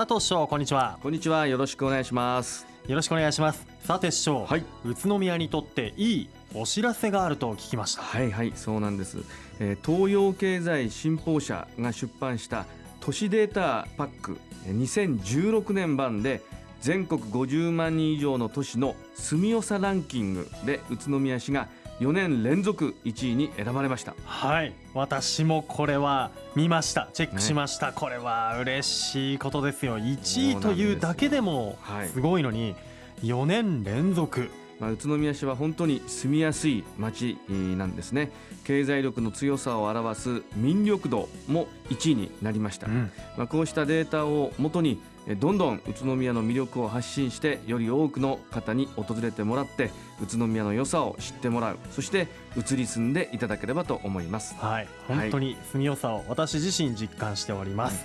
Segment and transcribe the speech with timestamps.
[0.00, 0.98] 佐藤師匠こんにちは。
[1.02, 1.46] こんにちは。
[1.46, 2.66] よろしくお願いします。
[2.86, 3.66] よろしくお願いします。
[3.84, 4.64] さて師匠、はい。
[4.82, 8.02] 宇都宮にとっていいお知らせがあると聞きました。
[8.02, 9.18] はいはいそうなんです、
[9.58, 12.64] えー東洋経済新報社が出版した
[13.00, 14.38] 都市データパック。
[14.66, 16.40] えー2016年版で
[16.80, 21.68] 全国50万人以上の都市の住みよさランキングで宇都宮市が
[22.00, 24.14] 4年連続1位に選ばれました。
[24.24, 24.72] はい。
[24.94, 27.08] 私もこれは見ました。
[27.12, 29.98] チェックしました、これは嬉しいことですよ。
[29.98, 32.08] 1位というだけでもはい。
[32.08, 32.74] すごいのに
[33.22, 38.32] 4年連続まあ、宇都宮市は本当に住みやすい町えーなんですね。
[38.64, 43.10] 経済力の強さを表す民力度も1位になりました、うん。
[43.36, 49.90] まあ、こうしたデータをもとにえーどんどん宇都宮の魅力を発信してより多くの方に訪れてもらって
[50.22, 51.78] 宇都宮の良さを知ってもらう。
[51.90, 54.54] そして移り住んでいただければと思います。
[54.54, 54.88] はい。
[55.08, 58.04] 本当に住みよさを私自身実感しております、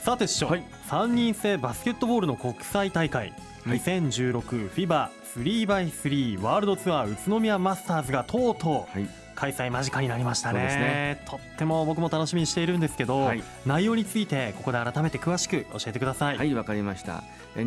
[0.00, 0.64] さて師匠、はい。
[0.88, 3.34] 3人制バスケットボールの国際大会、
[3.66, 3.80] はい。
[3.80, 10.60] 2016FIBA3x3 ワールドツアー宇都宮マスターズがとうとうはい、開催間近になりましたね。
[10.60, 11.22] ね。
[11.28, 17.22] とっても僕も楽しみにしているんですけど、はい内容についてここで改めて詳しく教えてください、はい、わかりました。
[17.54, 17.66] えー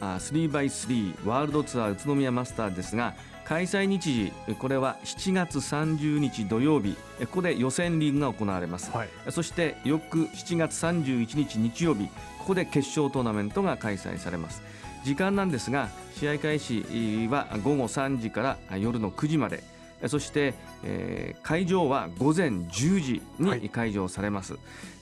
[0.00, 3.12] 2016FIBA3x3 ワールドツアー宇都宮マスターですが、
[3.44, 8.90] 開催日時、えーこれは7月30日土曜日、えーここで予選リーグが行われます。
[8.90, 12.06] はいそして翌7月31日日曜日、
[12.38, 14.62] ここで決勝トーナメントが開催されます。
[15.04, 19.62] 時間なんですが、試合開始は午後3時からあ夜の9時まで。
[20.00, 24.56] えーそして、えー会場は午前10時はいに開場されます。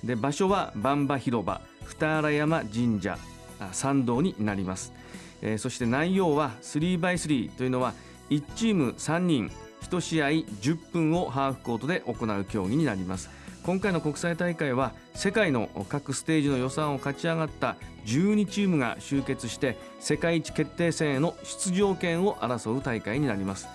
[0.04, 3.18] で場所は万場広場二荒山神社
[3.58, 4.92] あ参道になります、
[5.42, 7.92] えーそして内容は 3x3 というのは
[8.30, 9.50] 1チーム3人
[9.82, 13.28] 1試合10分をハーフコートで行う競技になります。
[13.64, 23.68] 今回の国際大会は世界の各ステージの予算を勝ち上がった12チームが集結して世界一決定戦への出場権を争う大会になります。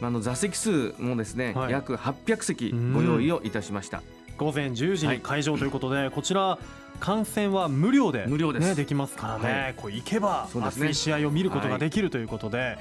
[0.00, 1.72] まああの座席数もですね、はい。
[1.72, 4.02] 約800席ご用意をいたしました。
[4.36, 6.58] 午前10時に会場ということで、こちら
[7.00, 8.68] 観戦は無料で無料です。
[8.68, 9.74] ね、できますからね、はい。
[9.74, 12.78] こう行けば熱い試合を見ることができるということで、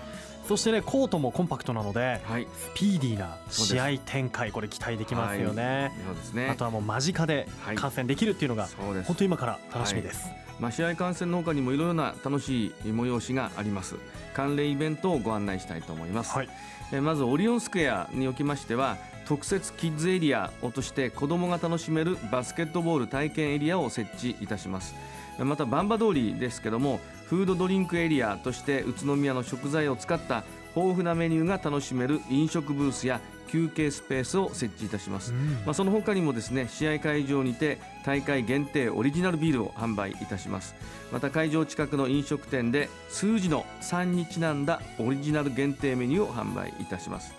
[0.47, 2.47] そしてねコートもコンパクトなのではい。
[2.53, 6.50] スピーディーな試合展開これ期待できますよね、そうですね。
[6.50, 7.75] あとはもう間近ではい。
[7.75, 9.08] 観戦できるっていうのがそうです。
[9.08, 10.29] 本当に今から楽しみです、
[10.59, 13.96] まあ、試合観戦の他にもいろいろな楽しい催しがあります。
[14.34, 16.50] 関連イベントをご案内したいと思います、はい。
[16.91, 18.97] えまずオリオンスクエアにおきましては
[19.28, 24.96] 特設キッズエリアをとして子どもが楽しめるバスケットボール体験エリアを設置いたします。
[25.40, 30.44] またバンバ通りですけどもフードドリンクエリアとして宇都宮の食材を使った
[30.75, 35.31] 豊富なメニューが楽しめる飲食ブースや休憩スペースを設置いたします。
[35.31, 35.53] うん。
[35.66, 40.76] まあ、その他にもですね試合会場にて大会限定オリジナルビールを販売いたします。
[41.12, 47.34] また会場近くの飲食店で数字の3にちなんだオリジナル限定メニューを販売いたします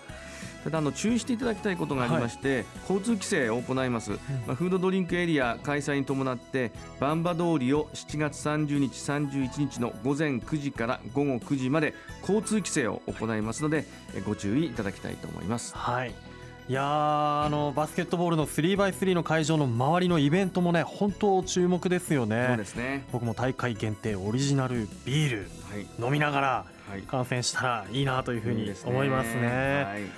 [0.63, 4.11] ただあの注意していただきたいことがありまして、交通規制を行います、
[4.45, 13.85] まあ、フードドリンクエリア開催に伴ってバンバ通りを7月30日31日の午前9時から午後9時まで交通規制を行いますので
[14.15, 15.75] えご注意いただきたいと思います。
[15.75, 16.30] はい
[16.71, 23.03] いやーあのバスケットボールの 3x3 の会場の周りのイベントもね本当注目ですよそうねですね。
[23.11, 25.85] 僕も大会限定オリジナルビールはい。
[26.01, 27.01] 飲みながらはい。
[27.01, 28.89] 観戦したらいいなというふうにいいですね。
[28.89, 29.47] 思いますね。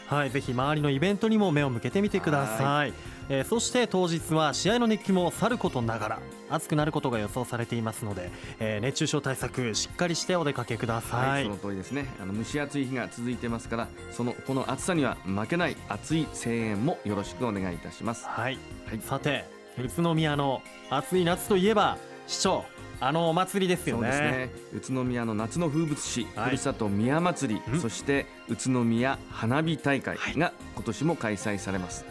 [0.10, 0.20] はい。
[0.22, 2.94] はい、ぜひ周りのイベントにも目を向けてみてください。
[3.30, 6.20] えーそして当日は試合の熱気もさることながら
[6.50, 11.18] 暑くなることが予想されていますので、えー熱中症対策しっかりしてお出かけくださ。
[11.18, 12.08] はいい、その通りですね。
[12.22, 18.26] あの蒸し暑い日が続いてますから、そのこの暑さには負けない熱い声援もよろしくお願いいたします。
[18.28, 18.58] はい、
[18.88, 19.46] はいさて
[19.78, 21.98] 宇都宮の暑い夏といえば
[22.28, 22.66] 市長
[23.00, 24.12] あのお祭りですよね。
[24.12, 24.50] そうですね。
[24.76, 32.06] 宇都宮の夏の風物詩、はいふるさと宮祭うんり、そして宇都宮花火大会が今年も開催されます。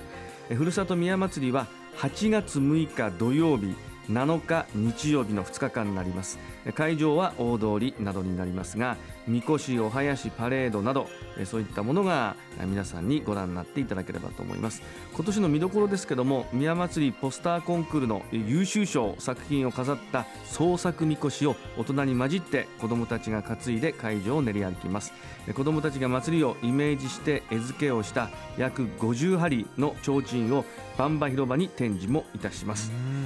[0.50, 1.66] えふるさと宮祭りは
[1.98, 3.74] 8月6日土曜日。
[4.10, 6.38] 7日日曜日の2日間になります。
[6.64, 8.96] え会場は大通りなどになりますが
[9.26, 14.82] みこしお囃子パレードなどえそういったものが皆さんにご覧になっていただければと思います。
[15.14, 25.12] 今年の見どころですけども宮祭りポスターコンクールの優秀賞作品を飾った創作みこしを大人に混じって子どもたちが担いで会場を練り歩きます。
[25.46, 30.64] え子どもたちが祭りをイメージして絵付けをした約50針の提灯を
[30.98, 32.92] バンバ広場に展示もいたします。
[32.92, 33.21] うん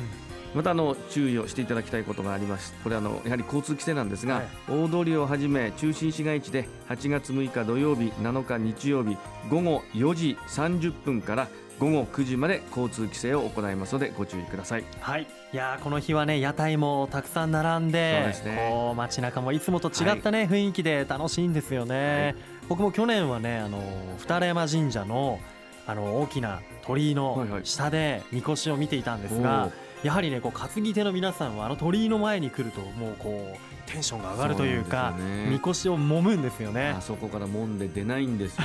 [0.57, 2.75] またあの注意をしていただきたいことがあります。
[2.83, 4.47] これあのやはり交通規制なんですが、はい。
[4.69, 9.19] 大通りをはじめ中心市街地で8月6日土曜日7日日曜日
[9.51, 11.49] 午後4時30分から
[11.79, 14.85] 午後9時まで交通規制を行いますのでご注意ください。
[14.99, 15.27] はい。
[15.53, 18.69] いやーこの日はね屋台もたくさん並んでそうですね。
[18.71, 22.35] こう街中もいつもと違ったね、雰囲気で楽しいんですよね、
[22.69, 23.83] 僕も去年はねあの
[24.17, 25.39] 二荒山神社の
[25.87, 27.67] あの大きな鳥居のはいはい。
[27.67, 29.71] 下でみこしを見ていたんですが、
[30.07, 35.15] やはりねこう担ぎ手の皆さんはあの鳥居の前に来るともうこうテンションが上がるというか
[35.49, 36.95] みこしを揉むんですよね。
[36.99, 37.01] あ。
[37.01, 38.65] そこから揉んで出ないんですよ。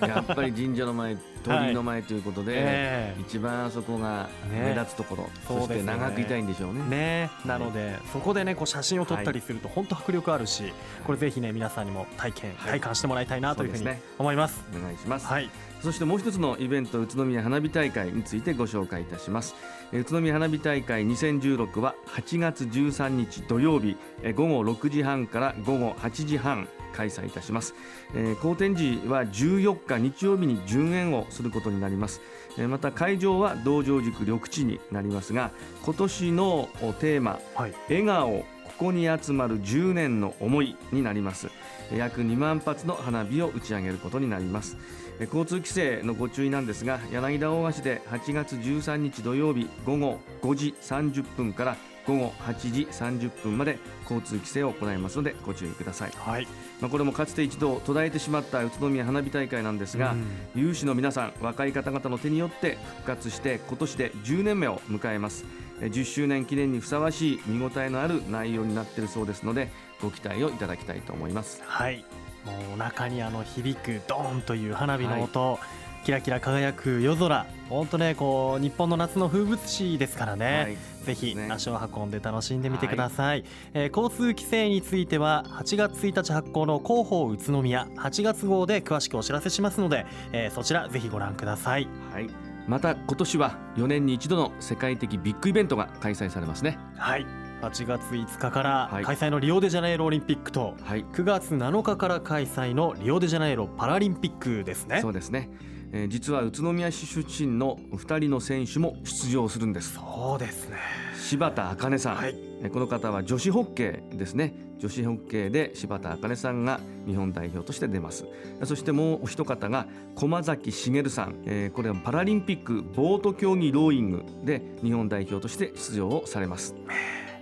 [0.06, 3.20] やっぱり神社の前鳥居の前ということで、ええ。
[3.20, 4.74] 一番あそこがね。
[4.74, 5.30] 目立つところ、ね。
[5.46, 6.82] そして長くいたいんでしょうね。
[6.88, 10.72] ね、なのでそこでねこう写真を撮ったりすると本当迫力あるし、
[11.04, 12.70] これぜひね皆さんにも体験、はい。
[12.72, 13.88] 体感してもらいたいなというふうに
[14.18, 14.64] 思います。
[14.76, 15.50] お願いします、はい、
[15.82, 19.54] そしてもう一つのイベント宇都宮花火大会についてご紹介いたします。
[19.92, 27.74] えー宇都宮花火大会2016は8月13日土曜日えー午後6時半から午後8時半開催いたします、
[28.14, 32.22] えー、好天時は14日日曜日に順延をすることになります。
[32.58, 35.50] えーまた会場は道場塾緑地になりますが
[35.84, 38.46] 今年のおテーマはい、笑顔こ
[38.78, 41.48] こに集まる10年の思いになります。
[41.94, 44.76] 約2万発の花火を打ち上げることになります。
[45.18, 51.76] え交通規制のご注意なんですが柳田大橋で8月13日土曜日午後5時30分から
[52.06, 56.46] 午後8時30分まで交通規制を行いますのでご注意ください、はい、
[56.80, 60.26] まあ、これもかつて一度途絶えてしまった宇都宮花火大会なんですが、うん。
[60.54, 65.44] 有志の皆さん若い方々の手によって復活して今年で10年目を迎えます。
[65.80, 69.70] えー10周年記念にふさわしい見応えのある内容になっているそうですので
[70.00, 71.62] ご期待をいただきたいと思います。
[71.66, 72.04] はい、
[72.44, 75.58] もう中にあの響くドーンという花火の音、
[76.06, 80.62] キラキラ輝く夜空、本当ねこう日本の夏の風物詩ですからね。
[80.62, 80.76] はい。
[81.04, 81.48] ぜひね。
[81.50, 83.44] 足を運んで楽しんでみてください、
[83.74, 87.88] えー交通規制については8月1日発行の広報宇都宮。
[87.96, 91.88] 8月号で詳しくお知らせしますので、えーそちらぜひご覧ください。
[92.12, 92.30] はい。
[92.68, 96.78] また今年は4年に一度の世界的ビッグイベントが開催されますね。
[96.96, 97.26] はい。
[97.62, 99.04] 8月5日からはい。
[99.04, 101.04] 開催のリオデジャネイロオリンピックと、はい。
[101.04, 105.00] 9月7日から開催のリオデジャネイロパラリンピックですね。
[105.00, 105.50] そうですね、
[105.92, 109.94] えー実は宇都宮市出身の2人の選手も出場するんです。
[109.94, 110.76] そうですね。
[111.18, 112.34] 柴田茜さん、はい。
[112.62, 114.54] えーこの方は女子ホッケーですね。
[114.78, 118.26] 女子ホッケーで柴田茜さんが日本代表として出ます。
[118.64, 126.74] そしてもうお一方が駒崎茂さん、えーこれはパラリンピックボート競技ローイングで日本代表として出場をされます。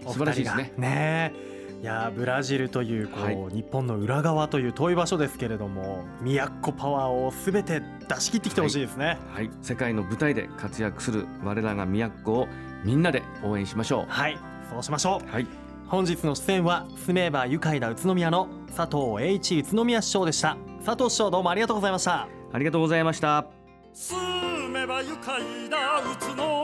[0.04, 0.72] お素晴らしいですね。
[0.76, 1.53] ね
[1.84, 3.36] いやーブラジルというこう、はい。
[3.54, 9.18] 日本の裏側という遠い場所ですけれども都パワーをすべて出し切ってきてほしいですね。
[9.34, 9.50] はい。
[9.60, 12.48] 世界の舞台で活躍する我らが都を
[12.86, 14.38] みんなで応援しましょはい、
[14.70, 15.28] そうしましょう。
[15.28, 15.46] うはい。
[15.86, 20.56] 本日の出演は住めば愉快な宇都宮の佐藤栄一宇都宮市長でした。
[20.86, 22.26] 佐藤市長どうもありがとうございました。
[22.50, 23.44] ありがとうございました。
[23.92, 24.16] 住
[24.70, 25.38] めば愉快
[25.68, 26.63] な宇都